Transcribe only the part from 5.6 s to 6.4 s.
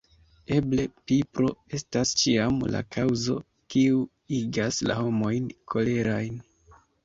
koleraj.